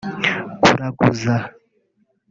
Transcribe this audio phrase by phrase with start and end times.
[0.63, 1.35] kuraguza